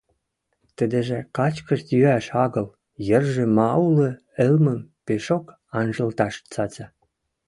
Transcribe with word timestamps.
Тӹдӹжӹ 0.75 1.19
качкаш-йӱӓш 1.37 2.25
агыл, 2.43 2.67
йӹржӹ 3.07 3.45
ма 3.55 3.69
улы 3.85 4.09
ылмым 4.45 4.79
пишок 5.05 5.45
анжылташ 5.79 6.35
цаца. 6.51 6.85